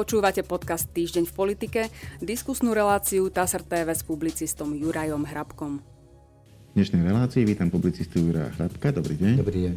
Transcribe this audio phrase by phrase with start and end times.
[0.00, 1.80] Počúvate podcast Týždeň v politike,
[2.24, 5.76] diskusnú reláciu TASR TV s publicistom Jurajom Hrabkom.
[5.76, 8.96] V dnešnej relácii vítam publicistu Juraja Hrabka.
[8.96, 9.44] Dobrý deň.
[9.44, 9.76] Dobrý deň.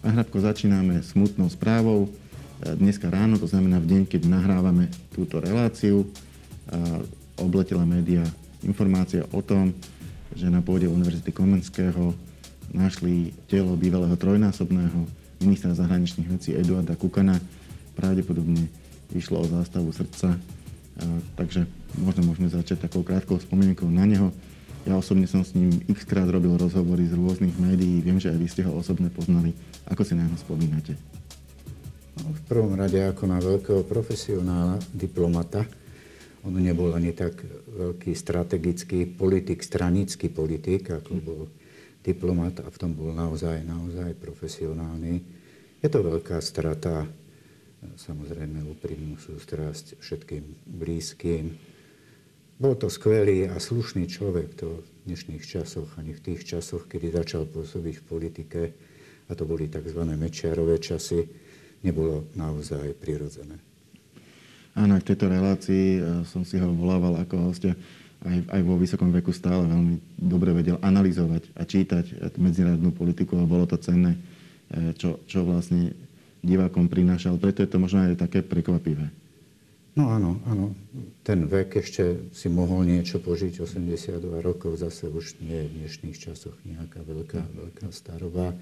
[0.00, 2.08] Pán Hrabko, začíname smutnou správou.
[2.64, 6.08] Dneska ráno, to znamená v deň, keď nahrávame túto reláciu,
[7.36, 8.24] obletela média
[8.64, 9.76] informácia o tom,
[10.32, 12.16] že na pôde Univerzity Komenského
[12.72, 15.04] našli telo bývalého trojnásobného
[15.44, 17.36] ministra zahraničných vecí Eduarda Kukana,
[17.92, 18.79] pravdepodobne
[19.14, 20.38] išlo o zástavu srdca.
[21.36, 21.64] Takže
[21.96, 24.28] možno môžeme začať takou krátkou spomienkou na neho.
[24.88, 28.00] Ja osobne som s ním x krát robil rozhovory z rôznych médií.
[28.00, 29.52] Viem, že aj vy ste ho osobne poznali.
[29.88, 30.96] Ako si na neho spomínate?
[32.20, 35.64] No, v prvom rade ako na veľkého profesionála, diplomata.
[36.40, 37.44] On nebol ani tak
[37.76, 41.40] veľký strategický politik, stranický politik, ako bol
[42.00, 45.20] diplomat a v tom bol naozaj, naozaj profesionálny.
[45.84, 47.04] Je to veľká strata
[47.80, 51.56] samozrejme úprimnú sústrasť všetkým blízkym.
[52.60, 57.08] Bol to skvelý a slušný človek to v dnešných časoch, ani v tých časoch, kedy
[57.08, 58.60] začal pôsobiť v politike,
[59.30, 60.02] a to boli tzv.
[60.04, 61.24] mečiarové časy,
[61.86, 63.56] nebolo naozaj prirodzené.
[64.76, 67.74] Áno, v tejto relácii e, som si ho volával ako hostia.
[68.20, 73.48] Aj, aj vo vysokom veku stále veľmi dobre vedel analyzovať a čítať medzinárodnú politiku a
[73.48, 74.20] bolo to cenné,
[74.68, 75.96] e, čo, čo vlastne
[76.40, 77.36] divákom prinášal.
[77.36, 79.12] Preto je to možno aj také prekvapivé.
[79.98, 80.72] No áno, áno.
[81.26, 86.16] Ten vek ešte si mohol niečo požiť, 82 rokov zase už nie je v dnešných
[86.16, 88.54] časoch nejaká veľká, veľká starová.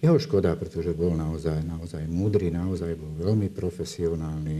[0.00, 4.58] Jeho škoda, pretože bol naozaj, naozaj múdry, naozaj bol veľmi profesionálny.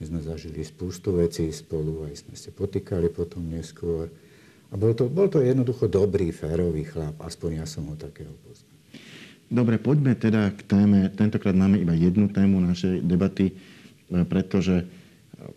[0.00, 4.08] My sme zažili spústu vecí spolu, aj sme sa potýkali potom neskôr.
[4.70, 8.69] A bol to, bol to jednoducho dobrý, férový chlap, aspoň ja som ho takého poznal.
[9.50, 11.10] Dobre, poďme teda k téme.
[11.10, 13.54] Tentokrát máme iba jednu tému našej debaty, e,
[14.22, 14.86] pretože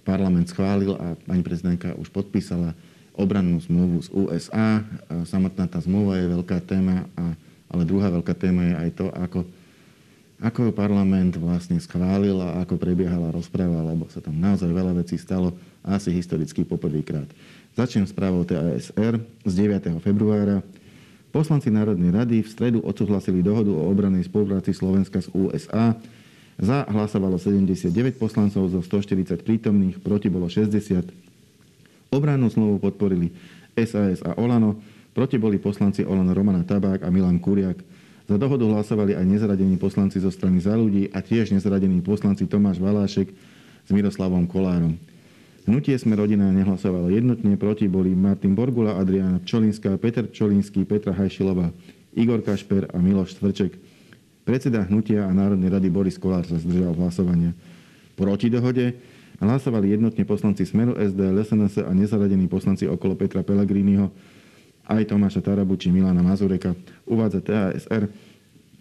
[0.02, 2.74] parlament schválil a pani prezidentka už podpísala
[3.14, 4.82] obrannú zmluvu z USA.
[4.82, 7.38] E, samotná tá zmluva je veľká téma, a,
[7.70, 9.46] ale druhá veľká téma je aj to, ako,
[10.42, 15.22] ako ju parlament vlastne schválil a ako prebiehala rozpráva, lebo sa tam naozaj veľa vecí
[15.22, 15.54] stalo
[15.86, 17.30] asi historicky poprvýkrát.
[17.78, 20.02] Začnem správou TASR z 9.
[20.02, 20.66] februára.
[21.34, 25.98] Poslanci Národnej rady v stredu odsúhlasili dohodu o obranej spolupráci Slovenska s USA.
[26.62, 27.90] Za hlasovalo 79
[28.22, 31.10] poslancov zo 140 prítomných, proti bolo 60.
[32.14, 33.34] Obrannú zmluvu podporili
[33.74, 34.78] SAS a Olano,
[35.18, 37.82] proti boli poslanci Olano Romana Tabák a Milan Kuriak.
[38.30, 42.78] Za dohodu hlasovali aj nezradení poslanci zo strany za ľudí a tiež nezradení poslanci Tomáš
[42.78, 43.34] Valášek
[43.82, 45.02] s Miroslavom Kolárom.
[45.64, 51.72] Hnutie sme rodina nehlasovalo jednotne, proti boli Martin Borgula, Adriana Pčolinská, Peter Pčolinský, Petra Hajšilová,
[52.20, 53.80] Igor Kašper a Miloš Stvrček.
[54.44, 57.56] Predseda hnutia a Národnej rady Boris Kolár sa zdržal hlasovania.
[58.20, 59.00] Proti dohode
[59.40, 64.12] hlasovali jednotne poslanci Smeru SD, LSNS a nezaradení poslanci okolo Petra Pellegriniho,
[64.84, 66.76] aj Tomáša Tarabu či Milana Mazureka,
[67.08, 68.12] uvádza TASR.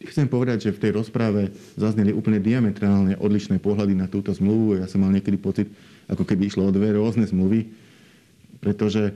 [0.03, 4.82] Chcem povedať, že v tej rozpráve zazneli úplne diametrálne odlišné pohľady na túto zmluvu.
[4.82, 5.70] Ja som mal niekedy pocit,
[6.11, 7.71] ako keby išlo o dve rôzne zmluvy,
[8.63, 9.13] pretože e,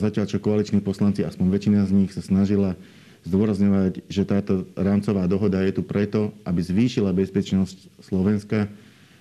[0.00, 2.76] zatiaľ čo koaliční poslanci, aspoň väčšina z nich, sa snažila
[3.22, 8.66] zdôrazňovať, že táto rámcová dohoda je tu preto, aby zvýšila bezpečnosť Slovenska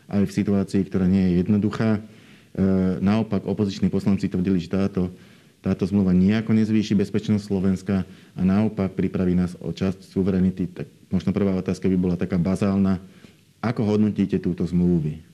[0.10, 1.98] aj v situácii, ktorá nie je jednoduchá.
[1.98, 2.02] E,
[3.00, 5.14] naopak opoziční poslanci tvrdili, že táto,
[5.62, 8.04] táto zmluva nejako nezvýši bezpečnosť Slovenska
[8.36, 10.68] a naopak pripraví nás o časť suverenity.
[10.68, 13.00] Tak možno prvá otázka by bola taká bazálna.
[13.62, 15.31] Ako hodnotíte túto zmluvu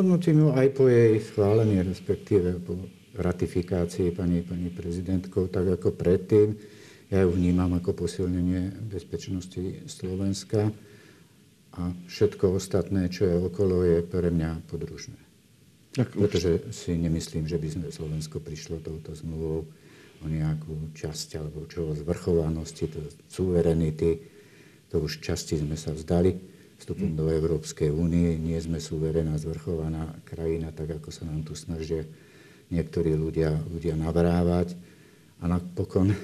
[0.00, 2.72] Hodnotím ju aj po jej schválení, respektíve po
[3.20, 6.56] ratifikácii pani, pani prezidentkou, tak ako predtým.
[7.12, 10.72] Ja ju vnímam ako posilnenie bezpečnosti Slovenska
[11.76, 15.20] a všetko ostatné, čo je okolo, je pre mňa podružné.
[15.92, 19.68] Tak Pretože si nemyslím, že by sme Slovensko prišlo touto zmluvou
[20.24, 24.16] o nejakú časť alebo čo zvrchovanosti, to suverenity.
[24.96, 26.49] To už časti sme sa vzdali
[26.80, 28.40] vstupom do Európskej únie.
[28.40, 32.08] Nie sme suverená, zvrchovaná krajina, tak ako sa nám tu snažia
[32.72, 34.74] niektorí ľudia, ľudia navrávať.
[35.40, 36.16] A napokon,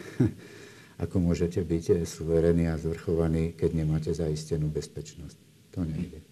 [1.05, 5.37] ako môžete byť suverení a zvrchovaní, keď nemáte zaistenú bezpečnosť.
[5.76, 6.25] To nejde.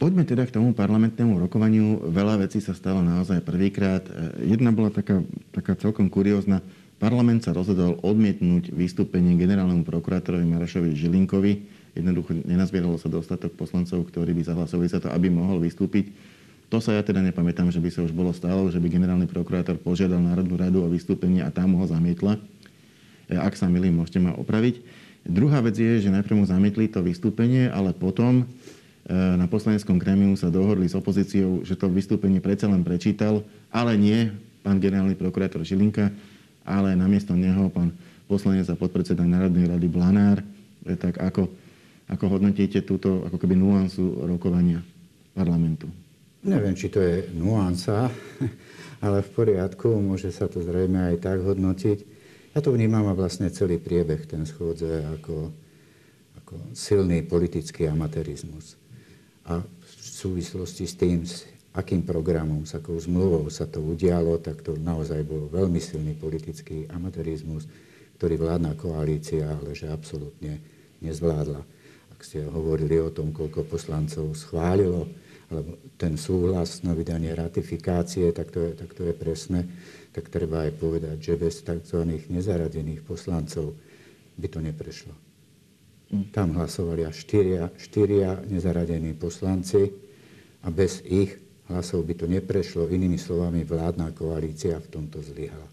[0.00, 2.08] Poďme teda k tomu parlamentnému rokovaniu.
[2.08, 4.00] Veľa vecí sa stalo naozaj prvýkrát.
[4.40, 5.20] Jedna bola taká,
[5.52, 6.64] taká celkom kuriózna.
[6.96, 11.52] Parlament sa rozhodol odmietnúť vystúpenie generálnemu prokurátorovi Marašovi Žilinkovi,
[11.94, 16.10] Jednoducho nenazbieralo sa dostatok poslancov, ktorí by zahlasovali za to, aby mohol vystúpiť.
[16.70, 19.74] To sa ja teda nepamätám, že by sa už bolo stalo, že by generálny prokurátor
[19.82, 22.38] požiadal Národnú radu o vystúpenie a tam ho zamietla.
[23.26, 24.78] E, ak sa milím, môžete ma opraviť.
[25.26, 28.48] Druhá vec je, že najprv mu zamietli to vystúpenie, ale potom
[29.10, 33.42] na poslaneckom gremiu sa dohodli s opozíciou, že to vystúpenie predsa len prečítal,
[33.74, 34.30] ale nie
[34.62, 36.14] pán generálny prokurátor Žilinka,
[36.62, 37.90] ale namiesto neho pán
[38.30, 40.38] poslanec a podpredseda Národnej rady Blanár.
[40.86, 41.50] Tak ako,
[42.10, 44.82] ako hodnotíte túto ako keby nuansu rokovania
[45.32, 45.86] parlamentu?
[46.42, 48.10] Neviem, či to je nuansa,
[49.04, 51.98] ale v poriadku, môže sa to zrejme aj tak hodnotiť.
[52.56, 55.54] Ja to vnímam a vlastne celý priebeh ten schôdze ako,
[56.42, 58.74] ako silný politický amatérizmus.
[59.46, 64.66] A v súvislosti s tým, s akým programom, s akou zmluvou sa to udialo, tak
[64.66, 67.70] to naozaj bol veľmi silný politický amatérizmus,
[68.18, 70.58] ktorý vládna koalícia ale že absolútne
[70.98, 71.62] nezvládla.
[72.20, 75.08] Ak ste hovorili o tom, koľko poslancov schválilo,
[75.48, 79.64] alebo ten súhlas na vydanie ratifikácie, tak to je, tak to je presné,
[80.12, 82.04] tak treba aj povedať, že bez tzv.
[82.28, 83.72] nezaradených poslancov
[84.36, 85.16] by to neprešlo.
[86.12, 86.28] Mm.
[86.28, 89.88] Tam hlasovali až štyria, štyria nezaradení poslanci
[90.60, 91.40] a bez ich
[91.72, 92.84] hlasov by to neprešlo.
[92.92, 95.72] Inými slovami, vládna koalícia v tomto zlyhala.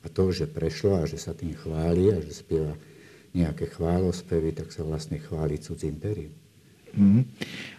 [0.00, 2.78] A to, že prešlo a že sa tým chváli a že spieva
[3.30, 6.32] nejaké chválospevy, tak sa vlastne chváli cudzím perím.
[6.90, 7.22] Mm.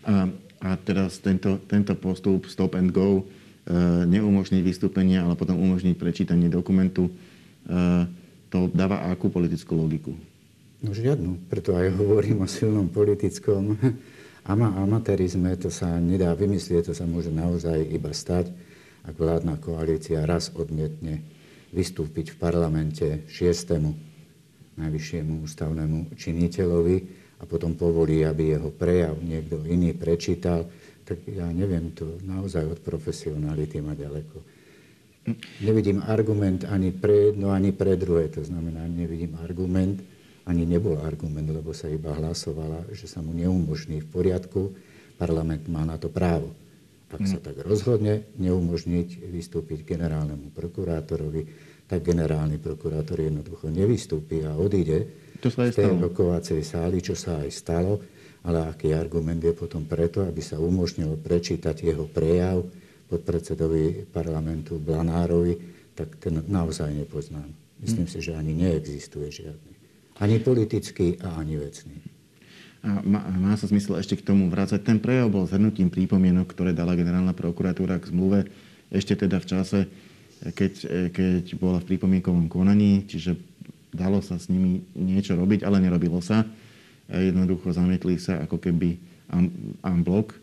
[0.07, 0.13] A
[0.61, 3.25] a teraz tento, tento postup stop and go,
[3.65, 3.73] e,
[4.05, 7.11] neumožniť vystúpenie, ale potom umožniť prečítanie dokumentu, e,
[8.53, 10.13] to dáva akú politickú logiku?
[10.85, 11.49] No žiadnu.
[11.49, 13.73] Preto aj hovorím o silnom politickom
[14.53, 15.49] ama- amatérizme.
[15.65, 18.53] To sa nedá vymyslieť, to sa môže naozaj iba stať,
[19.01, 21.25] ak vládna koalícia raz odmietne
[21.73, 24.10] vystúpiť v parlamente šiestému
[24.77, 26.97] najvyššiemu ústavnému činiteľovi,
[27.41, 30.69] a potom povolí, aby jeho prejav niekto iný prečítal,
[31.01, 34.37] tak ja neviem, to naozaj od profesionality má ďaleko.
[35.65, 38.29] Nevidím argument ani pre jedno, ani pre druhé.
[38.37, 40.01] To znamená, nevidím argument,
[40.45, 44.73] ani nebol argument, lebo sa iba hlasovala, že sa mu neumožní v poriadku.
[45.17, 46.53] Parlament má na to právo.
[47.11, 51.43] Ak sa tak rozhodne neumožniť vystúpiť generálnemu prokurátorovi,
[51.91, 55.11] tak generálny prokurátor jednoducho nevystúpi a odíde
[55.43, 57.97] to sa v tej rokovacej sály, čo sa aj stalo,
[58.45, 62.61] ale aký argument je potom preto, aby sa umožnilo prečítať jeho prejav
[63.09, 65.57] podpredsedovi parlamentu Blanárovi,
[65.97, 67.49] tak ten naozaj nepoznám.
[67.81, 69.73] Myslím si, že ani neexistuje žiadny.
[70.21, 71.97] Ani politický a ani vecný.
[72.85, 74.85] A má, má sa zmysel ešte k tomu vrácať.
[74.85, 78.45] Ten prejav bol zhrnutím prípomienok, ktoré dala generálna prokuratúra k zmluve
[78.93, 79.79] ešte teda v čase,
[80.41, 80.73] keď,
[81.13, 83.37] keď bola v prípomienkovom konaní, čiže
[83.93, 86.47] dalo sa s nimi niečo robiť, ale nerobilo sa.
[87.11, 88.97] Jednoducho zamietli sa ako keby
[89.83, 90.33] unblock.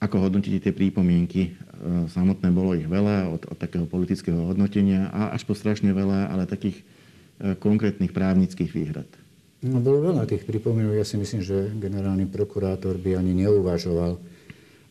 [0.00, 1.56] Ako hodnotíte tie prípomienky?
[2.10, 6.48] Samotné bolo ich veľa od, od takého politického hodnotenia a až po strašne veľa, ale
[6.48, 9.08] takých e, konkrétnych právnických výhrad.
[9.60, 10.96] No, bolo veľa tých pripomienok.
[10.96, 14.16] Ja si myslím, že generálny prokurátor by ani neuvažoval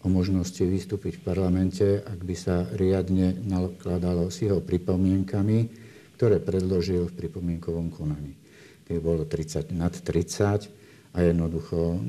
[0.05, 5.85] o možnosti vystúpiť v parlamente, ak by sa riadne nakladalo s jeho pripomienkami
[6.15, 8.39] ktoré predložil v pripomienkovom konaní.
[8.87, 11.99] Tých bolo 30, nad 30 a jednoducho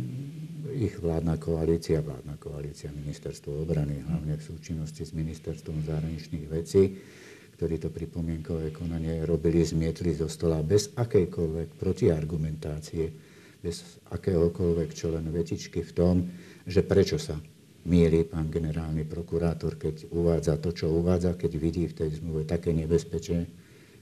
[0.76, 7.00] ich vládna koalícia, vládna koalícia ministerstvo obrany, hlavne v súčinnosti s ministerstvom zahraničných vecí,
[7.58, 13.04] ktorí to pripomienkové konanie robili, zmietli zo stola bez akejkoľvek protiargumentácie,
[13.58, 16.16] bez akéhokoľvek čo len vetičky v tom,
[16.68, 17.40] že prečo sa
[17.86, 22.74] míli pán generálny prokurátor, keď uvádza to, čo uvádza, keď vidí v tej zmluve také
[22.74, 23.46] nebezpečie,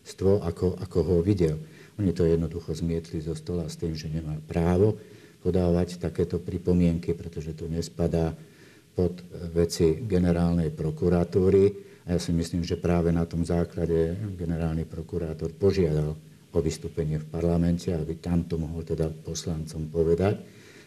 [0.04, 1.60] stvo, ako, ako ho videl.
[2.00, 4.98] Oni to jednoducho zmietli zo stola s tým, že nemá právo
[5.44, 8.32] podávať takéto pripomienky, pretože to nespadá
[8.96, 9.20] pod
[9.52, 11.64] veci generálnej prokuratúry.
[12.08, 16.16] A ja si myslím, že práve na tom základe generálny prokurátor požiadal
[16.54, 20.38] o vystúpenie v parlamente, aby tam to mohol teda poslancom povedať.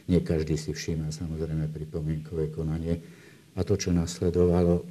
[0.08, 3.04] Nie každý si všíma samozrejme pripomienkové konanie.
[3.58, 4.88] A to, čo nasledovalo,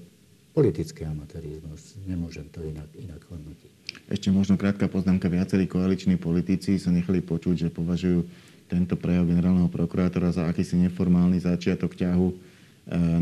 [0.57, 1.97] politický amatérizmus.
[2.09, 3.71] Nemôžem to inak, inak hodnotiť.
[4.09, 5.29] Ešte možno krátka poznámka.
[5.29, 8.25] Viacerí koaliční politici sa nechali počuť, že považujú
[8.67, 12.35] tento prejav generálneho prokurátora za akýsi neformálny začiatok ťahu e,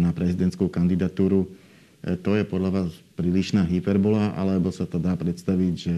[0.01, 1.45] na prezidentskú kandidatúru.
[1.45, 5.97] E, to je podľa vás prílišná hyperbola, alebo sa to dá predstaviť, že,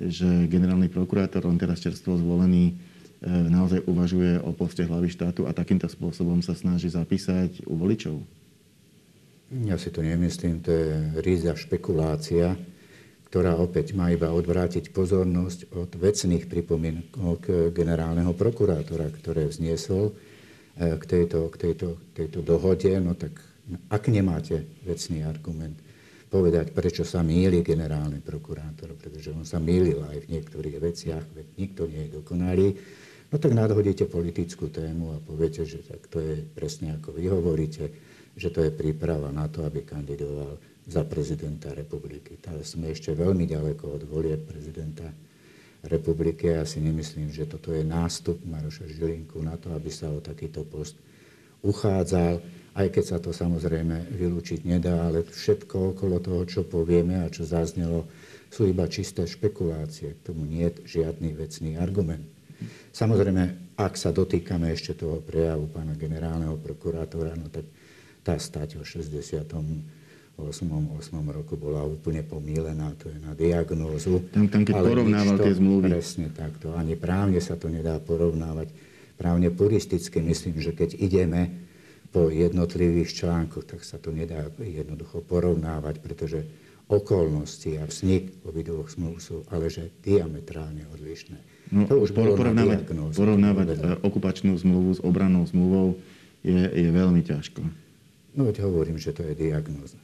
[0.00, 2.78] že generálny prokurátor, on teraz čerstvo zvolený,
[3.26, 8.16] naozaj uvažuje o poste hlavy štátu a takýmto spôsobom sa snaží zapísať u voličov?
[9.66, 12.56] Ja si to nemyslím, to je ríza špekulácia
[13.30, 20.12] ktorá opäť má iba odvrátiť pozornosť od vecných pripomienok generálneho prokurátora, ktoré vzniesol e,
[20.98, 23.38] k tejto, k tejto, tejto dohode, no tak
[23.86, 25.78] ak nemáte vecný argument,
[26.26, 31.46] povedať, prečo sa míli generálny prokurátor, pretože on sa mýlil aj v niektorých veciach, veď
[31.54, 32.68] nikto nie je dokonalý,
[33.30, 37.90] no tak nadhodíte politickú tému a poviete, že tak to je presne ako vy hovoríte,
[38.34, 40.58] že to je príprava na to, aby kandidoval
[40.90, 42.38] za prezidenta republiky.
[42.50, 45.06] Ale sme ešte veľmi ďaleko od volie prezidenta
[45.86, 50.12] republiky a ja si nemyslím, že toto je nástup Maroša Žilinku na to, aby sa
[50.12, 50.98] o takýto post
[51.64, 52.40] uchádzal,
[52.76, 57.44] aj keď sa to samozrejme vylúčiť nedá, ale všetko okolo toho, čo povieme a čo
[57.44, 58.08] zaznelo,
[58.50, 60.16] sú iba čisté špekulácie.
[60.16, 62.26] K tomu nie je žiadny vecný argument.
[62.90, 67.64] Samozrejme, ak sa dotýkame ešte toho prejavu pána generálneho prokurátora, no tak
[68.20, 69.44] tá stať o 68.
[70.40, 70.96] 8.
[71.28, 74.24] roku bola úplne pomílená, to je na diagnózu.
[74.32, 75.92] Tam, tam keď porovnával tie zmluvy.
[75.92, 76.72] Presne takto.
[76.72, 78.72] Ani právne sa to nedá porovnávať.
[79.20, 81.68] Právne puristicky myslím, že keď ideme
[82.08, 86.48] po jednotlivých článkoch, tak sa to nedá jednoducho porovnávať, pretože
[86.90, 91.38] okolnosti a vznik obidvoch zmluv sú ale že diametrálne odlišné.
[91.70, 92.82] No, to už bolo porovnávať,
[93.14, 95.94] porovnávať e, okupačnú zmluvu s obrannou zmluvou
[96.42, 97.62] je, je veľmi ťažko.
[98.34, 99.98] No veď hovorím, že to je diagnóza.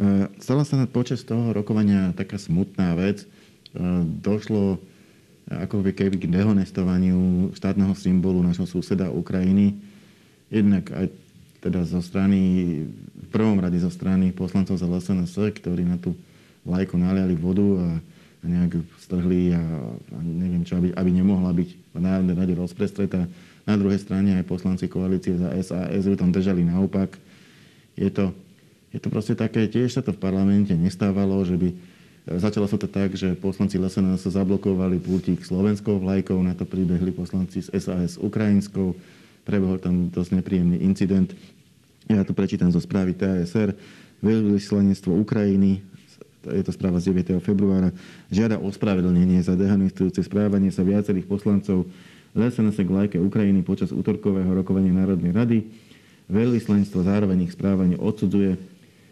[0.00, 3.24] E, stala sa počas toho rokovania taká smutná vec.
[3.24, 3.26] E,
[4.24, 4.80] došlo
[5.50, 9.76] ako keby k dehonestovaniu štátneho symbolu našho suseda Ukrajiny.
[10.48, 11.10] Jednak aj
[11.60, 12.40] teda zo strany,
[12.96, 16.16] v prvom rade zo strany poslancov za LSNS, ktorí na tú
[16.64, 17.88] vlajku naliali vodu a
[18.40, 19.60] nejak strhli a,
[20.16, 23.28] a neviem čo, aby, aby nemohla byť v Národnej rade rozprestretá.
[23.68, 27.20] Na druhej strane aj poslanci koalície za SAS ju tam držali naopak.
[28.00, 28.32] Je to,
[28.90, 31.76] je to proste také, tiež sa to v parlamente nestávalo, že by e,
[32.40, 37.60] Začalo sa to tak, že poslanci LSNS zablokovali pútik slovenskou vlajkou, na to pribehli poslanci
[37.60, 38.96] z SAS ukrajinskou,
[39.44, 41.32] prebehol tam dosť nepríjemný incident.
[42.10, 43.76] Ja to prečítam zo správy TASR.
[44.20, 45.80] Veľvyslanectvo Ukrajiny,
[46.48, 47.36] je to správa z 9.
[47.44, 47.92] februára,
[48.32, 51.84] žiada ospravedlnenie za dehanistujúce správanie sa viacerých poslancov
[52.32, 55.58] LSNS k vlajke Ukrajiny počas útorkového rokovania Národnej rady.
[56.30, 58.54] Veľvyslanectvo zároveň ich správanie odsudzuje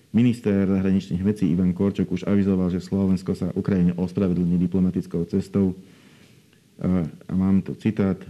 [0.09, 5.77] Minister zahraničných vecí Ivan Korčok už avizoval, že Slovensko sa Ukrajine ospravedlní diplomatickou cestou.
[7.29, 8.29] A mám tu citát e,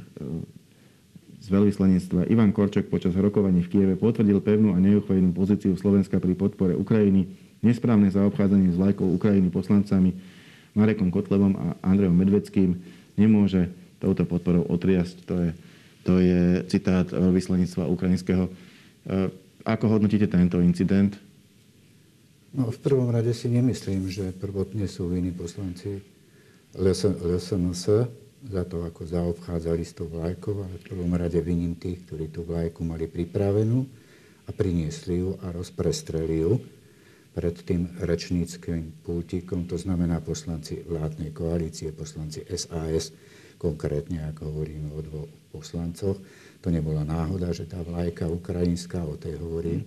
[1.38, 2.26] z veľvyslanectva.
[2.32, 7.28] Ivan Korčok počas rokovaní v Kieve potvrdil pevnú a neuchvedenú pozíciu Slovenska pri podpore Ukrajiny,
[7.62, 10.14] nesprávne zaobchádzanie s vlajkou Ukrajiny poslancami
[10.78, 12.78] Marekom Kotlevom a Andrejom Medveckým
[13.18, 13.66] nemôže
[13.98, 15.16] touto podporou otriasť.
[15.26, 15.50] To je,
[16.06, 18.46] to je citát veľvyslanectva ukrajinského.
[18.46, 18.50] E,
[19.66, 21.18] ako hodnotíte tento incident?
[22.54, 25.98] No, v prvom rade si nemyslím, že prvotne sú viny poslanci
[26.78, 27.84] LSNS
[28.38, 32.46] za to, ako zaobchádzali s tou vlajkou, ale v prvom rade viním tých, ktorí tú
[32.46, 33.82] vlajku mali pripravenú
[34.46, 36.77] a priniesli ju a rozprestreli ju
[37.38, 43.14] pred tým rečníckým pultíkom, to znamená poslanci vládnej koalície, poslanci SAS,
[43.62, 46.18] konkrétne ako hovoríme o dvoch poslancoch.
[46.58, 49.86] To nebola náhoda, že tá vlajka ukrajinská, o tej hovorím,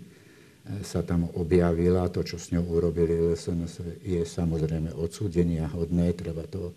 [0.79, 2.07] sa tam objavila.
[2.07, 6.71] To, čo s ňou urobili LSNS, je samozrejme odsúdenia hodné, treba to,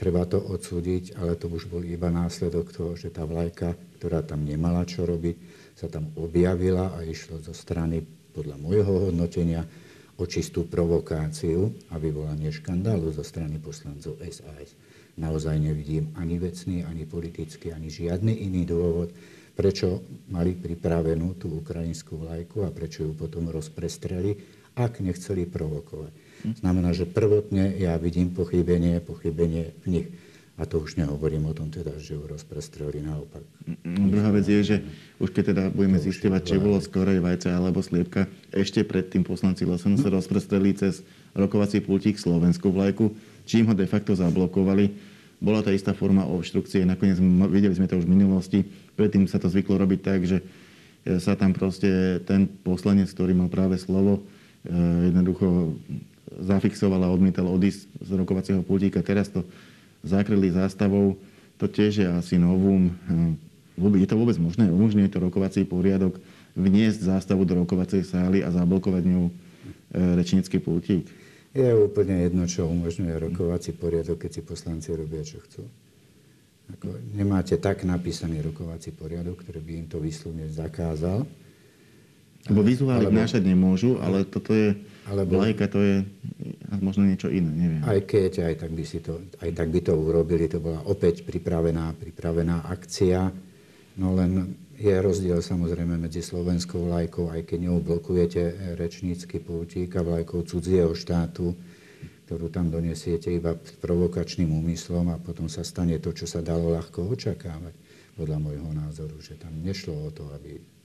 [0.00, 4.48] treba to odsúdiť, ale to už bol iba následok toho, že tá vlajka, ktorá tam
[4.48, 5.36] nemala čo robiť,
[5.76, 8.00] sa tam objavila a išlo zo strany,
[8.32, 9.68] podľa môjho hodnotenia,
[10.18, 14.74] o čistú provokáciu a vyvolanie škandálu zo strany poslancov SAS.
[15.18, 19.14] Naozaj nevidím ani vecný, ani politický, ani žiadny iný dôvod,
[19.54, 24.38] prečo mali pripravenú tú ukrajinskú vlajku a prečo ju potom rozprestreli,
[24.78, 26.14] ak nechceli provokovať.
[26.62, 30.08] Znamená, že prvotne ja vidím pochybenie, pochybenie v nich.
[30.58, 33.46] A to už nehovorím o tom teda, že ju rozprestreli naopak.
[33.86, 34.76] No, druhá vec je, že
[35.22, 39.94] už keď teda budeme zistovať, či bolo skorej vajce alebo sliepka, ešte predtým poslanci Lesenu
[40.02, 41.06] sa rozprestreli cez
[41.38, 43.14] rokovací pultík slovenskú vlajku,
[43.46, 46.82] čím ho de facto zablokovali bola to istá forma obštrukcie.
[46.82, 47.18] Nakoniec
[47.50, 48.58] videli sme to už v minulosti.
[48.98, 53.46] Predtým sa to zvyklo robiť tak, že e, sa tam proste ten poslanec, ktorý mal
[53.46, 54.26] práve slovo,
[54.66, 54.70] e,
[55.14, 55.78] jednoducho
[56.42, 58.98] zafixoval a odmietal odísť z rokovacieho pultíka.
[59.00, 59.46] Teraz to
[60.02, 61.18] zakryli zástavou.
[61.58, 62.94] To tiež je asi novum.
[63.78, 64.70] E, je to vôbec možné?
[64.70, 66.18] Umožňuje to rokovací poriadok
[66.58, 69.30] vniesť zástavu do rokovacej sály a zablokovať ňou
[69.94, 71.06] rečnícky pultík?
[71.56, 75.64] Je úplne jedno, čo umožňuje rokovací poriadok, keď si poslanci robia, čo chcú.
[76.68, 81.24] Ako, nemáte tak napísaný rokovací poriadok, ktorý by im to výslovne zakázal.
[82.48, 84.72] Lebo vizuály vnášať nemôžu, ale toto je,
[85.04, 85.96] alebo, vlajka to je
[86.80, 87.82] možno niečo iné, neviem.
[87.84, 91.28] Aj keď, aj tak, by si to, aj tak by to urobili, to bola opäť
[91.28, 93.28] pripravená, pripravená akcia,
[94.00, 100.06] no len je rozdiel samozrejme medzi slovenskou vlajkou, aj keď ňou blokujete rečnícky pultík a
[100.06, 101.52] vlajkou cudzieho štátu,
[102.28, 107.10] ktorú tam donesiete iba provokačným úmyslom a potom sa stane to, čo sa dalo ľahko
[107.10, 107.74] očakávať,
[108.14, 110.77] podľa môjho názoru, že tam nešlo o to, aby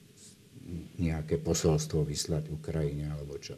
[0.98, 3.56] nejaké posolstvo vyslať Ukrajine alebo čo.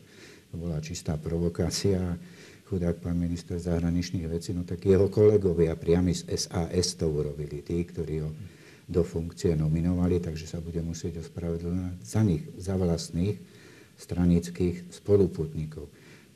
[0.53, 2.19] To bola čistá provokácia.
[2.67, 7.87] Chudák pán minister zahraničných vecí, no tak jeho kolegovia priami z SAS to urobili, tí,
[7.87, 8.31] ktorí ho
[8.87, 13.39] do funkcie nominovali, takže sa bude musieť ospravedlňovať za nich, za vlastných
[13.99, 15.87] stranických spoluputníkov.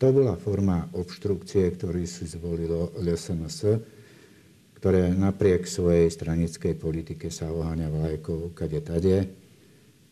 [0.00, 3.58] To bola forma obštrukcie, ktorú si zvolilo LSNS,
[4.80, 9.39] ktoré napriek svojej stranickej politike sa oháňa vlajkou kade tade.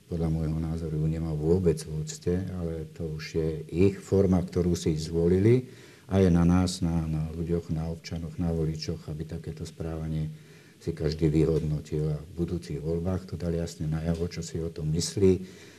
[0.09, 4.97] Podľa môjho názoru nemá vôbec v úcte, ale to už je ich forma, ktorú si
[4.97, 5.69] zvolili
[6.09, 10.33] a je na nás, na, na ľuďoch, na občanoch, na voličoch, aby takéto správanie
[10.81, 14.89] si každý vyhodnotil a v budúcich voľbách to dali jasne najavo, čo si o tom
[14.97, 15.33] myslí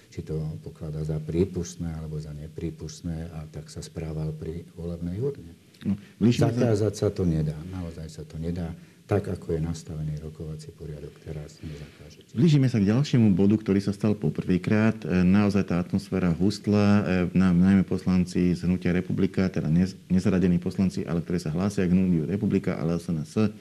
[0.10, 5.54] či to pokladá za prípustné alebo za neprípustné a tak sa správal pri volebnej urne.
[5.86, 8.74] No, Zakázať sa to nedá, naozaj sa to nedá
[9.10, 12.30] tak, ako je nastavený rokovací poriadok, teraz nezakážete.
[12.38, 15.02] Blížime sa k ďalšiemu bodu, ktorý sa stal poprvýkrát.
[15.02, 17.02] E, naozaj tá atmosféra hustla, e,
[17.34, 19.66] nám najmä poslanci z Hnutia Republika, teda
[20.14, 23.52] nezaradení poslanci, ale ktorí sa hlásia k Hnutiu Republika, ale SNS, e,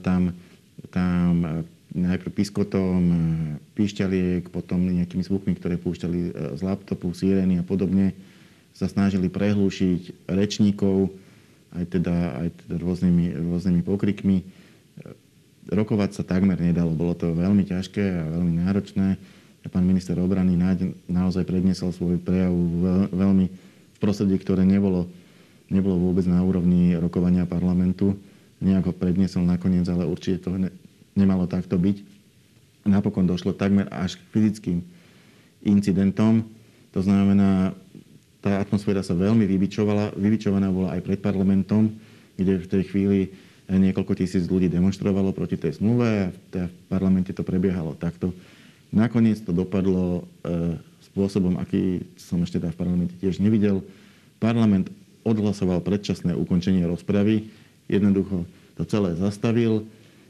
[0.00, 0.32] tam,
[0.88, 1.32] tam
[1.92, 3.00] najprv piskotom,
[3.76, 8.16] píšťaliek, potom nejakými zvukmi, ktoré púšťali z laptopu, sirény a podobne,
[8.72, 11.12] sa snažili prehlúšiť rečníkov,
[11.76, 14.42] aj teda, aj teda rôznymi, rôznymi pokrikmi.
[15.66, 19.18] Rokovať sa takmer nedalo, bolo to veľmi ťažké a veľmi náročné.
[19.66, 20.54] Pán minister obrany
[21.10, 22.54] naozaj predniesol svoj prejav
[23.10, 23.46] veľmi
[23.96, 25.10] v prostredí, ktoré nebolo,
[25.66, 28.14] nebolo vôbec na úrovni rokovania parlamentu.
[28.62, 30.54] Nejako predniesol nakoniec, ale určite to
[31.18, 31.96] nemalo takto byť.
[32.86, 34.78] Napokon došlo takmer až k fyzickým
[35.66, 36.46] incidentom.
[36.94, 37.74] To znamená,
[38.46, 40.14] tá atmosféra sa veľmi vybičovala.
[40.14, 41.90] Vybičovaná bola aj pred parlamentom,
[42.38, 43.20] kde v tej chvíli
[43.66, 48.30] niekoľko tisíc ľudí demonstrovalo proti tej zmluve a v parlamente to prebiehalo takto.
[48.94, 50.78] Nakoniec to dopadlo e,
[51.10, 53.82] spôsobom, aký som ešte v parlamente tiež nevidel.
[54.38, 54.94] Parlament
[55.26, 57.50] odhlasoval predčasné ukončenie rozpravy,
[57.90, 58.46] jednoducho
[58.78, 59.82] to celé zastavil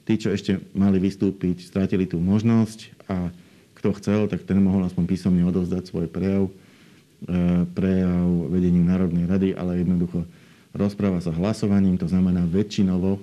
[0.07, 3.35] Tí, čo ešte mali vystúpiť, strátili tú možnosť a
[3.75, 6.47] kto chcel, tak ten mohol aspoň písomne odovzdať svoj prejav,
[7.73, 10.29] prejav vedeniu Národnej rady, ale jednoducho
[10.77, 13.21] rozpráva sa hlasovaním, to znamená väčšinovo e,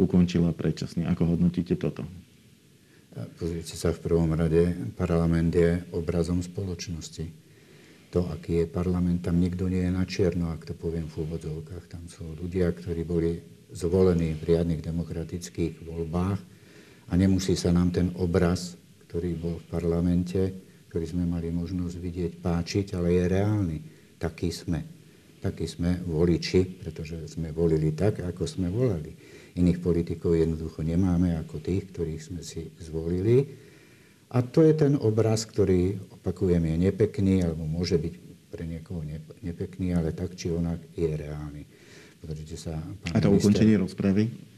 [0.00, 1.04] ukončila predčasne.
[1.04, 2.08] Ako hodnotíte toto?
[3.14, 7.30] Pozrite sa v prvom rade, parlament je obrazom spoločnosti.
[8.10, 11.84] To, aký je parlament, tam nikto nie je na čierno, ak to poviem v úvodzovkách.
[11.86, 13.38] Tam sú ľudia, ktorí boli
[13.70, 16.38] zvolení v riadnych demokratických voľbách
[17.10, 20.40] a nemusí sa nám ten obraz, ktorý bol v parlamente,
[20.94, 23.78] ktorý sme mali možnosť vidieť, páčiť, ale je reálny.
[24.14, 24.78] Taký sme.
[25.42, 29.10] Takí sme voliči, pretože sme volili tak, ako sme volali.
[29.58, 33.42] Iných politikov jednoducho nemáme ako tých, ktorých sme si zvolili.
[34.30, 38.14] A to je ten obraz, ktorý, opakujem, je nepekný, alebo môže byť
[38.54, 39.02] pre niekoho
[39.42, 41.66] nepekný, ale tak či onak je reálny.
[42.22, 43.50] Pozrite sa, pán A to minister...
[43.50, 44.53] ukončenie rozpravy?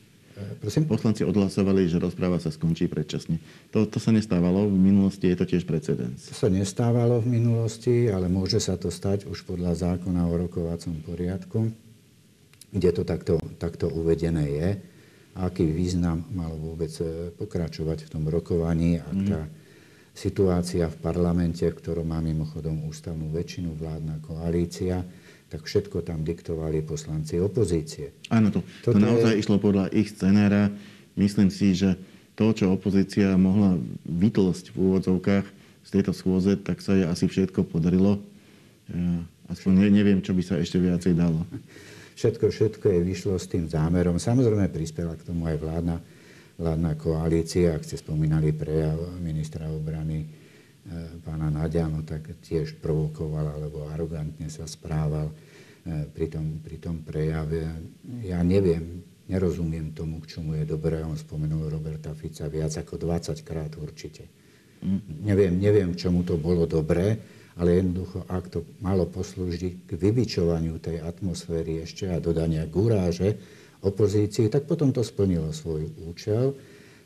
[0.61, 0.85] Prosím?
[0.85, 3.41] Poslanci odhlasovali, že rozpráva sa skončí predčasne.
[3.73, 6.29] To, to sa nestávalo v minulosti, je to tiež precedens.
[6.29, 11.01] To sa nestávalo v minulosti, ale môže sa to stať už podľa zákona o rokovacom
[11.01, 11.73] poriadku,
[12.69, 14.69] kde to takto, takto uvedené je.
[15.37, 19.29] Aký význam mal vôbec e, pokračovať v tom rokovaní, ak mm.
[19.29, 19.41] tá
[20.17, 25.05] situácia v parlamente, v ktorom má mimochodom ústavnú väčšinu vládna koalícia,
[25.47, 28.11] tak všetko tam diktovali poslanci opozície.
[28.35, 29.41] Áno, to, to naozaj je...
[29.47, 30.75] išlo podľa ich scenára.
[31.15, 31.95] Myslím si, že
[32.35, 35.47] to, čo opozícia mohla vytlosť v úvodzovkách
[35.87, 38.19] z tejto schôze, tak sa jej asi všetko podarilo.
[39.47, 41.47] Aspoň ne, neviem, čo by sa ešte viacej dalo.
[42.19, 44.19] Všetko, všetko je vyšlo s tým zámerom.
[44.19, 45.97] Samozrejme prispela k tomu aj vládna,
[46.59, 47.77] vládna koalícia.
[47.77, 50.27] Ak ste spomínali prejav ministra obrany
[51.27, 55.35] pána Naďano, tak tiež provokoval alebo arogantne sa správal e,
[56.07, 57.67] pri tom, pri tom prejave.
[58.23, 61.03] Ja neviem, nerozumiem tomu, k čomu je dobré.
[61.03, 64.31] On spomenul Roberta Fica viac ako 20 krát určite.
[64.83, 65.27] Mm.
[65.27, 67.19] Neviem, neviem, k čomu to bolo dobré,
[67.59, 73.35] ale jednoducho, ak to malo poslúžiť k vybičovaniu tej atmosféry ešte a dodania gúráže
[73.83, 76.55] opozícii, tak potom to splnilo svoj účel.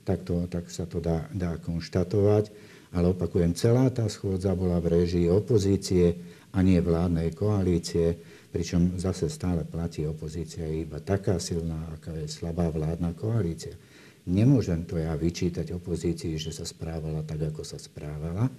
[0.05, 2.70] Tak, to, tak sa to dá, dá konštatovať.
[2.91, 6.19] Ale opakujem, celá tá schôdza bola v režii opozície
[6.51, 8.19] a nie vládnej koalície,
[8.51, 13.79] pričom zase stále platí opozícia iba taká silná, aká je slabá vládna koalícia.
[14.27, 18.51] Nemôžem to ja vyčítať opozícii, že sa správala tak, ako sa správala,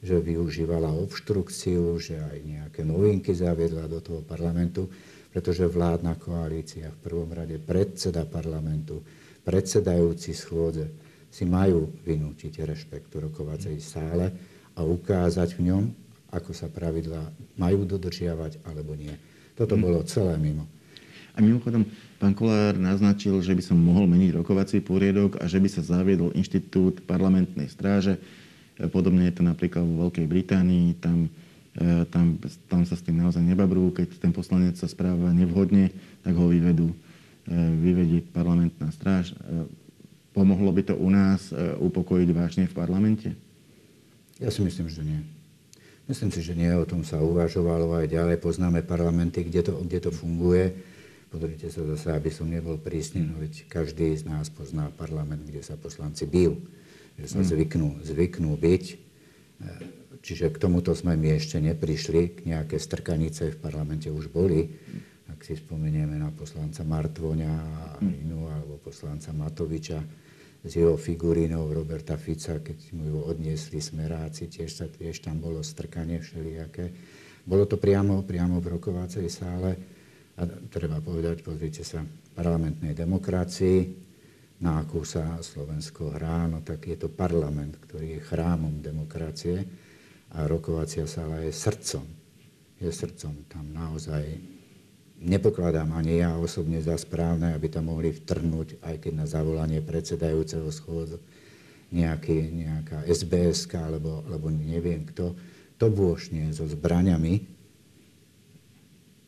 [0.00, 4.88] že využívala obštrukciu, že aj nejaké novinky zaviedla do toho parlamentu,
[5.28, 9.04] pretože vládna koalícia, v prvom rade predseda parlamentu,
[9.44, 11.03] predsedajúci schôdze
[11.34, 14.30] si majú vynútiť rešpekt rokovacej sále
[14.78, 15.84] a ukázať v ňom,
[16.30, 17.26] ako sa pravidlá
[17.58, 19.10] majú dodržiavať alebo nie.
[19.58, 20.70] Toto bolo celé mimo.
[21.34, 21.82] A mimochodom,
[22.22, 26.30] pán Kolár naznačil, že by som mohol meniť rokovací poriadok a že by sa zaviedol
[26.38, 28.22] inštitút parlamentnej stráže.
[28.94, 30.94] Podobne je to napríklad vo Veľkej Británii.
[31.02, 31.26] Tam,
[31.74, 32.38] e, tam,
[32.70, 33.90] tam sa s tým naozaj nebabrú.
[33.90, 35.90] Keď ten poslanec sa správa nevhodne,
[36.22, 36.94] tak ho vyvedú.
[36.94, 36.96] E,
[37.82, 39.34] vyvedie parlamentná stráž.
[40.34, 43.30] E, pomohlo by to u nás upokojiť vážne v parlamente?
[44.42, 45.22] Ja si myslím, že nie.
[46.04, 48.36] Myslím si, že nie, o tom sa uvažovalo aj ďalej.
[48.42, 50.76] Poznáme parlamenty, kde to, kde to funguje.
[51.32, 55.64] Pozrite sa zase, aby som nebol prísny, no veď každý z nás pozná parlament, kde
[55.64, 56.60] sa poslanci bijú.
[57.16, 57.48] Že sa mm.
[57.48, 58.84] zvyknú, zvyknú byť.
[58.90, 58.96] E,
[60.20, 62.36] čiže k tomuto sme my ešte neprišli.
[62.36, 64.76] K nejaké strkanice v parlamente už boli.
[65.30, 68.14] Ak si spomenieme na poslanca Martvoňa a mm.
[68.28, 70.23] inú, alebo poslanca Matoviča,
[70.64, 75.60] s jeho figurínou Roberta Fica, keď mu ju odniesli smeráci, tiež, sa, tiež tam bolo
[75.60, 76.88] strkanie všelijaké.
[77.44, 79.76] Bolo to priamo, priamo v rokovacej sále
[80.40, 82.00] a treba povedať, pozrite sa,
[82.34, 83.78] parlamentnej demokracii,
[84.64, 89.60] na akú sa Slovensko hrá, no tak je to parlament, ktorý je chrámom demokracie
[90.32, 92.06] a rokovacia sála je srdcom.
[92.80, 93.44] Je srdcom.
[93.46, 94.53] Tam naozaj
[95.20, 100.68] nepokladám ani ja osobne za správne, aby tam mohli vtrhnúť, aj keď na zavolanie predsedajúceho
[100.74, 101.18] schôdzu,
[101.94, 105.38] nejaký, nejaká SBS alebo, alebo neviem kto,
[105.78, 107.46] to bôžne so zbraňami,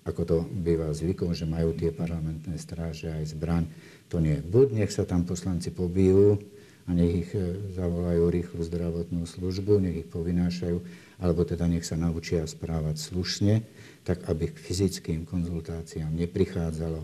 [0.07, 3.66] ako to býva zvykom, že majú tie parlamentné stráže aj zbraň,
[4.07, 4.38] to nie.
[4.38, 6.38] Buď nech sa tam poslanci pobijú
[6.87, 10.79] a nech ich e, zavolajú rýchlu zdravotnú službu, nech ich povinášajú,
[11.18, 13.66] alebo teda nech sa naučia správať slušne,
[14.07, 17.03] tak aby k fyzickým konzultáciám neprichádzalo.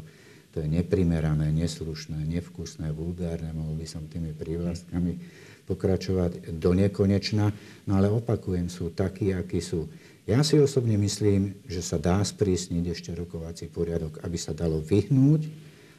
[0.53, 5.19] To je neprimerané, neslušné, nevkusné, vulgárne, mohol by som tými prívlastkami
[5.65, 7.51] pokračovať do nekonečna,
[7.89, 9.89] no ale opakujem, sú takí, akí sú.
[10.29, 15.51] Ja si osobne myslím, že sa dá sprísniť ešte rokovací poriadok, aby sa dalo vyhnúť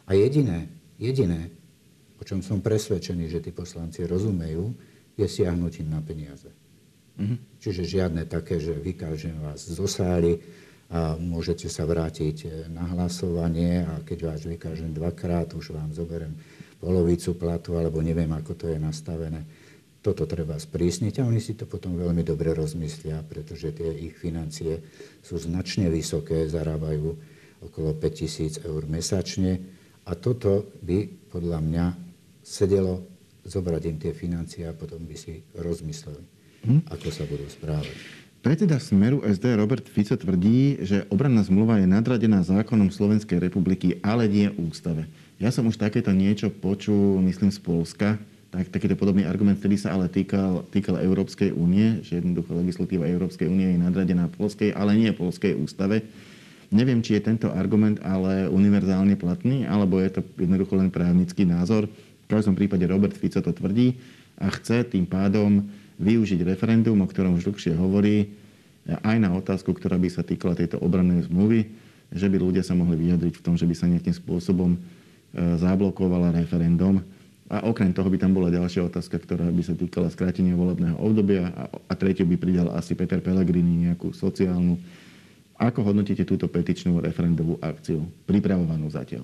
[0.08, 1.52] a jediné, jediné,
[2.24, 4.72] o čom som presvedčený, že tí poslanci rozumejú,
[5.20, 6.48] je siahnuť im na peniaze.
[7.20, 7.60] Mm-hmm.
[7.60, 10.40] Čiže žiadne také, že vykážem vás zo sály,
[10.94, 16.38] a môžete sa vrátiť e, na hlasovanie a keď vás vykážem dvakrát, už vám zoberiem
[16.78, 19.42] polovicu platu, alebo neviem, ako to je nastavené.
[20.06, 24.86] Toto treba sprísniť a oni si to potom veľmi dobre rozmyslia, pretože tie ich financie
[25.26, 27.10] sú značne vysoké, zarábajú
[27.66, 29.64] okolo 5000 eur mesačne
[30.06, 31.86] a toto by podľa mňa
[32.44, 33.08] sedelo
[33.48, 36.24] zobrať im tie financie a potom by si rozmysleli,
[36.68, 36.82] hm?
[36.92, 37.96] ako sa budú správať.
[38.44, 44.28] Predseda Smeru SD Robert Fico tvrdí, že obranná zmluva je nadradená zákonom Slovenskej republiky, ale
[44.28, 45.08] nie ústave.
[45.40, 48.20] Ja som už takéto niečo počul, myslím, z Polska.
[48.52, 53.48] Tak, takýto podobný argument, ktorý sa ale týkal, týkal Európskej únie, že jednoducho legislatíva Európskej
[53.48, 56.04] únie je nadradená Polskej, ale nie Polskej ústave.
[56.68, 61.88] Neviem, či je tento argument ale univerzálne platný, alebo je to jednoducho len právnický názor.
[62.26, 64.00] V každom prípade Robert Fico to tvrdí
[64.40, 65.66] a chce tým pádom
[66.02, 68.34] využiť referendum, o ktorom už dlhšie hovorí,
[68.84, 71.72] aj na otázku, ktorá by sa týkala tejto obrannej zmluvy,
[72.12, 74.80] že by ľudia sa mohli vyjadriť v tom, že by sa nejakým spôsobom e,
[75.58, 77.00] zablokovala referendum.
[77.48, 81.54] A okrem toho by tam bola ďalšia otázka, ktorá by sa týkala skrátenia volebného obdobia
[81.54, 84.76] a, a tretiu by pridal asi Peter Pellegrini nejakú sociálnu.
[85.58, 89.24] Ako hodnotíte túto petičnú referendovú akciu, pripravovanú zatiaľ?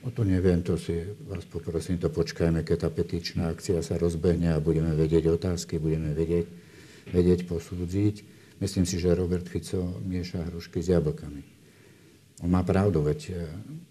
[0.00, 0.96] O to neviem, to si
[1.28, 6.16] vás poprosím, to počkajme, keď tá petičná akcia sa rozbehne a budeme vedieť otázky, budeme
[6.16, 6.48] vedieť,
[7.12, 8.24] vedieť posúdziť.
[8.64, 11.44] Myslím si, že Robert Fico mieša hrušky s jablkami.
[12.40, 13.32] On má pravdu, veď e,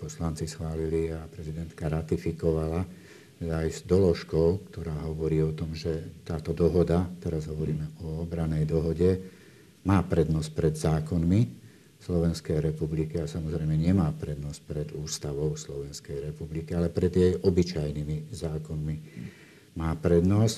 [0.02, 2.82] poslanci schválili a prezidentka ratifikovala
[3.46, 9.22] aj s doložkou, ktorá hovorí o tom, že táto dohoda, teraz hovoríme o obranej dohode,
[9.86, 11.42] má prednosť pred zákonmi,
[12.00, 18.96] Slovenskej republiky a samozrejme nemá prednosť pred ústavou Slovenskej republiky, ale pred jej obyčajnými zákonmi
[19.76, 20.58] má prednosť.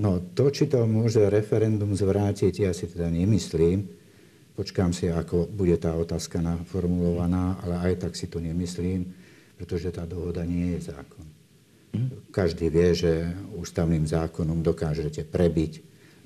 [0.00, 3.84] No to, či to môže referendum zvrátiť, ja si teda nemyslím.
[4.56, 9.12] Počkám si, ako bude tá otázka naformulovaná, ale aj tak si to nemyslím,
[9.60, 11.26] pretože tá dohoda nie je zákon.
[12.32, 13.12] Každý vie, že
[13.54, 15.72] ústavným zákonom dokážete prebiť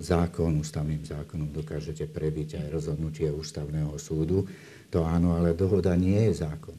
[0.03, 4.45] zákon, ústavným zákonom dokážete prebiť aj rozhodnutie ústavného súdu.
[4.91, 6.77] To áno, ale dohoda nie je zákon.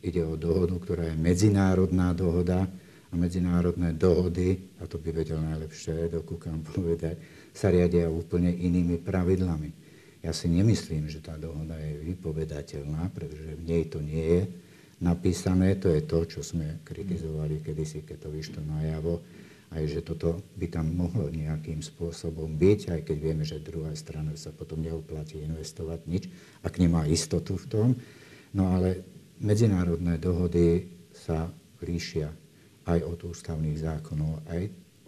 [0.00, 2.64] Ide o dohodu, ktorá je medzinárodná dohoda
[3.10, 7.18] a medzinárodné dohody, a to by vedel najlepšie dokúkam povedať,
[7.50, 9.70] sa riadia úplne inými pravidlami.
[10.24, 14.42] Ja si nemyslím, že tá dohoda je vypovedateľná, pretože v nej to nie je
[15.00, 15.78] napísané.
[15.78, 19.22] To je to, čo sme kritizovali kedysi, keď to vyšlo najavo,
[19.76, 24.32] aj že toto by tam mohlo nejakým spôsobom byť, aj keď vieme, že druhá strana
[24.32, 26.24] sa potom neuplatí investovať nič,
[26.64, 27.88] ak nemá istotu v tom.
[28.56, 29.04] No ale
[29.36, 31.52] medzinárodné dohody sa
[31.84, 32.32] líšia
[32.88, 34.62] aj od ústavných zákonov, aj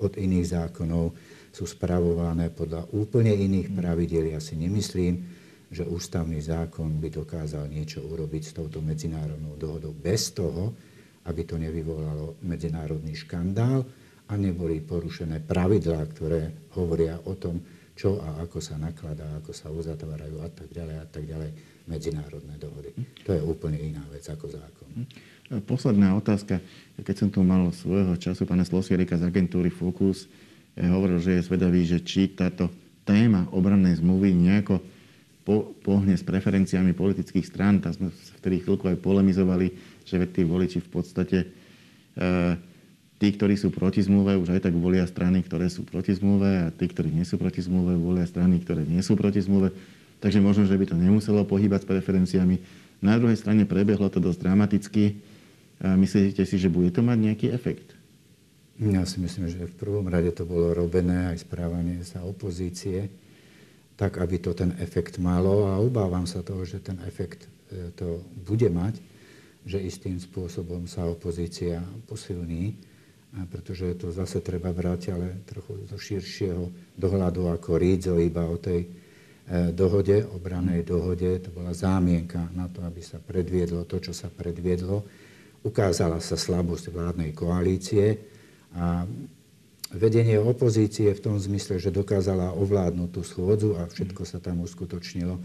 [0.04, 1.16] od iných zákonov,
[1.48, 4.36] sú spravované podľa úplne iných pravidel.
[4.36, 5.24] Ja si nemyslím,
[5.72, 10.76] že ústavný zákon by dokázal niečo urobiť s touto medzinárodnou dohodou bez toho,
[11.28, 13.84] aby to nevyvolalo medzinárodný škandál
[14.28, 17.64] a neboli porušené pravidlá, ktoré hovoria o tom,
[17.98, 21.50] čo a ako sa nakladá, ako sa uzatvárajú a tak ďalej a tak ďalej
[21.88, 22.92] medzinárodné dohody.
[23.24, 24.88] To je úplne iná vec ako zákon.
[25.64, 26.60] Posledná otázka.
[27.00, 30.28] Keď som tu mal svojho času pána Slosierika z agentúry Focus,
[30.76, 32.68] eh, hovoril, že je svedavý, že či táto
[33.08, 34.84] téma obrannej zmluvy nejako
[35.48, 37.80] po, pohne s preferenciami politických strán.
[37.80, 39.72] Tam sme vtedy chvíľku aj polemizovali,
[40.04, 41.46] že tí voliči v podstate e,
[43.18, 46.66] tí, ktorí sú proti zmluve, už aj tak volia strany, ktoré sú proti zmluve a
[46.70, 49.74] tí, ktorí nie sú proti zmluve, volia strany, ktoré nie sú proti zmluve.
[50.18, 52.56] Takže možno, že by to nemuselo pohybať s preferenciami.
[52.98, 55.18] Na druhej strane prebehlo to dosť dramaticky.
[55.78, 57.94] A myslíte si, že bude to mať nejaký efekt?
[58.82, 63.10] Ja si myslím, že v prvom rade to bolo robené aj správanie sa opozície
[63.98, 68.22] tak aby to ten efekt malo a obávam sa toho, že ten efekt e, to
[68.46, 69.02] bude mať,
[69.66, 72.78] že istým spôsobom sa opozícia posilní,
[73.28, 78.88] pretože to zase treba brať ale trochu zo širšieho dohľadu ako rídzo iba o tej
[78.88, 78.88] e,
[79.76, 81.36] dohode, obranej dohode.
[81.44, 85.04] To bola zámienka na to, aby sa predviedlo to, čo sa predviedlo.
[85.60, 88.16] Ukázala sa slabosť vládnej koalície
[88.72, 89.04] a
[89.92, 95.36] vedenie opozície v tom zmysle, že dokázala ovládnuť tú schôdzu a všetko sa tam uskutočnilo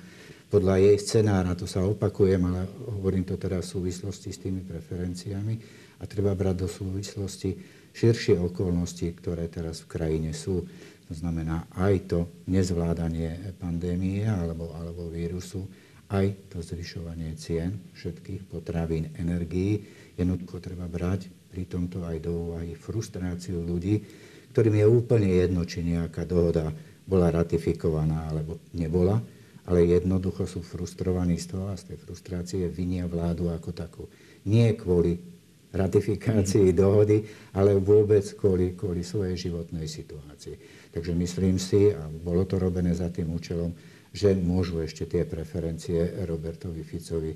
[0.48, 1.58] podľa jej scenára.
[1.60, 2.64] To sa opakujem, ale
[2.96, 7.56] hovorím to teraz v súvislosti s tými preferenciami a treba brať do súvislosti
[7.96, 10.68] širšie okolnosti, ktoré teraz v krajine sú.
[11.08, 12.20] To znamená aj to
[12.52, 15.64] nezvládanie pandémie alebo, alebo vírusu,
[16.12, 19.88] aj to zvyšovanie cien všetkých potravín, energií.
[20.20, 24.04] Jednoducho treba brať pri tomto aj do úvahy frustráciu ľudí,
[24.52, 26.70] ktorým je úplne jedno, či nejaká dohoda
[27.08, 29.22] bola ratifikovaná alebo nebola,
[29.64, 34.04] ale jednoducho sú frustrovaní z toho a z tej frustrácie vinia vládu ako takú.
[34.44, 35.33] Nie kvôli
[35.74, 37.26] ratifikácii dohody,
[37.58, 40.56] ale vôbec kvôli, kvôli svojej životnej situácii.
[40.94, 43.74] Takže myslím si, a bolo to robené za tým účelom,
[44.14, 47.34] že môžu ešte tie preferencie Robertovi Ficovi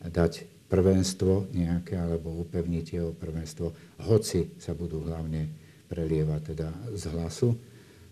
[0.00, 5.46] dať prvenstvo nejaké, alebo upevniť jeho prvenstvo, hoci sa budú hlavne
[5.86, 7.54] prelieva teda z hlasu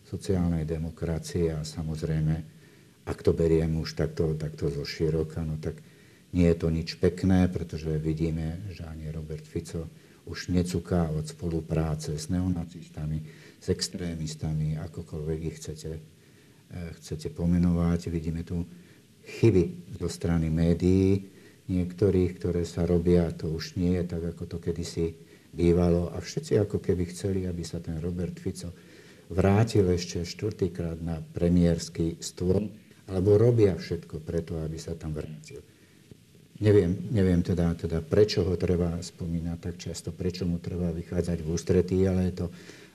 [0.05, 2.35] sociálnej demokracie a samozrejme,
[3.09, 5.81] ak to beriem už takto, takto zo široka, no tak
[6.35, 9.87] nie je to nič pekné, pretože vidíme, že ani Robert Fico
[10.27, 13.23] už necuká od spolupráce s neonacistami,
[13.63, 18.11] s extrémistami, akokoľvek ich chcete, eh, chcete pomenovať.
[18.11, 18.67] Vidíme tu
[19.25, 21.31] chyby zo strany médií,
[21.71, 25.17] niektorých, ktoré sa robia, to už nie je tak, ako to kedysi
[25.55, 28.75] bývalo a všetci ako keby chceli, aby sa ten Robert Fico
[29.33, 32.69] vrátil ešte štvrtýkrát na premiérsky stôl,
[33.09, 35.65] alebo robia všetko preto, aby sa tam vrátil.
[36.63, 41.51] Neviem, neviem teda, teda, prečo ho treba spomínať tak často, prečo mu treba vychádzať v
[41.51, 42.47] ústretí, ale je to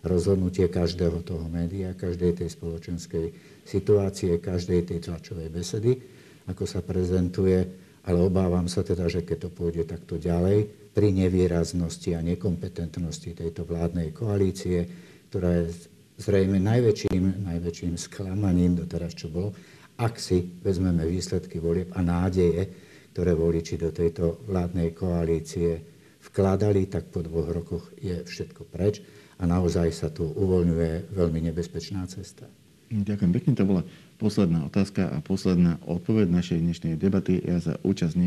[0.08, 3.36] rozhodnutie každého toho média, každej tej spoločenskej
[3.68, 6.00] situácie, každej tej tlačovej besedy,
[6.48, 7.68] ako sa prezentuje,
[8.08, 13.68] ale obávam sa teda, že keď to pôjde takto ďalej, pri nevýraznosti a nekompetentnosti tejto
[13.68, 14.88] vládnej koalície,
[15.30, 15.88] ktorá je
[16.20, 19.56] zrejme najväčším, najväčším sklamaním doteraz, čo bolo,
[20.00, 25.82] ak si vezmeme výsledky volieb a nádeje, ktoré voliči do tejto vládnej koalície
[26.20, 29.00] vkladali, tak po dvoch rokoch je všetko preč
[29.40, 32.46] a naozaj sa tu uvoľňuje veľmi nebezpečná cesta.
[32.90, 33.84] Ďakujem pekne, to bola
[34.18, 37.38] posledná otázka a posledná odpoveď našej dnešnej debaty.
[37.38, 38.18] Ja za účasť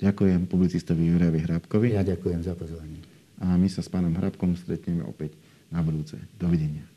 [0.00, 1.92] Ďakujem publicistovi Jurajovi Hrabkovi.
[1.92, 3.04] Ja ďakujem za pozvanie.
[3.36, 5.36] A my sa s pánom Hrabkom stretneme opäť
[5.68, 6.16] na budúce.
[6.40, 6.88] Dovidenia.